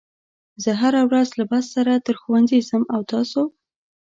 [0.63, 3.41] زه هره ورځ له بس سره تر ښوونځي ځم او تاسو